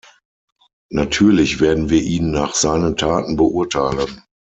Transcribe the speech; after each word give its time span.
Natürlich 0.89 1.59
werden 1.59 1.91
wir 1.91 2.01
ihn 2.01 2.31
nach 2.31 2.55
seinen 2.55 2.97
Taten 2.97 3.35
beurteilen. 3.35 4.23